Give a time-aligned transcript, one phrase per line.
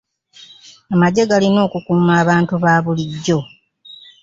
[0.93, 3.39] Amagye galina okukuuma abantu ba bulijjo.